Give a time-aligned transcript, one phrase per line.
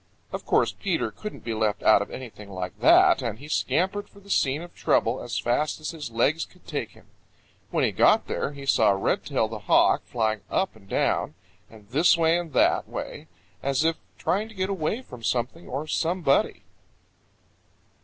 [0.31, 4.19] Of course, Peter couldn't be left out of anything like that, and he scampered for
[4.19, 7.05] the scene of trouble as fast as his legs could take him.
[7.69, 11.35] When he got there he saw Redtail the Hawk flying up and down
[11.69, 13.27] and this way and that way,
[13.61, 16.63] as if trying to get away from something or somebody.